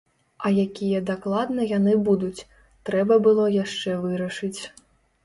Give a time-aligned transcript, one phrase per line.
[0.47, 2.45] А якія дакладна яны будуць,
[2.89, 4.61] трэба было яшчэ вырашыць.